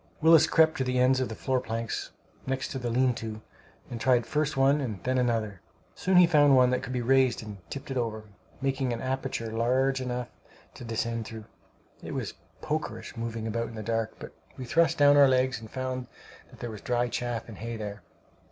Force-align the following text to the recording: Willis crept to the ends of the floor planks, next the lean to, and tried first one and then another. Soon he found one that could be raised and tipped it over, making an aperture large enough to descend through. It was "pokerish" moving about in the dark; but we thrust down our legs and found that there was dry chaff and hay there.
Willis 0.19 0.47
crept 0.47 0.77
to 0.79 0.83
the 0.83 0.97
ends 0.97 1.19
of 1.19 1.29
the 1.29 1.35
floor 1.35 1.59
planks, 1.59 2.09
next 2.47 2.71
the 2.73 2.89
lean 2.89 3.13
to, 3.13 3.39
and 3.91 4.01
tried 4.01 4.25
first 4.25 4.57
one 4.57 4.81
and 4.81 4.99
then 5.03 5.19
another. 5.19 5.61
Soon 5.93 6.17
he 6.17 6.25
found 6.25 6.55
one 6.55 6.71
that 6.71 6.81
could 6.81 6.91
be 6.91 7.03
raised 7.03 7.43
and 7.43 7.57
tipped 7.69 7.91
it 7.91 7.97
over, 7.97 8.23
making 8.61 8.91
an 8.91 8.99
aperture 8.99 9.51
large 9.51 10.01
enough 10.01 10.27
to 10.73 10.83
descend 10.83 11.25
through. 11.25 11.45
It 12.01 12.15
was 12.15 12.33
"pokerish" 12.63 13.15
moving 13.15 13.45
about 13.45 13.67
in 13.67 13.75
the 13.75 13.83
dark; 13.83 14.15
but 14.17 14.33
we 14.57 14.65
thrust 14.65 14.97
down 14.97 15.17
our 15.17 15.27
legs 15.27 15.59
and 15.59 15.69
found 15.69 16.07
that 16.49 16.61
there 16.61 16.71
was 16.71 16.81
dry 16.81 17.07
chaff 17.07 17.47
and 17.47 17.59
hay 17.59 17.77
there. 17.77 18.01